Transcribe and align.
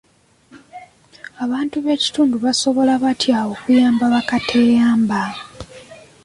Abantu 1.43 1.75
b'ekitundu 1.83 2.35
basobola 2.45 2.93
batya 3.03 3.37
okuyamba 3.53 4.05
bakateeyamba? 4.13 5.21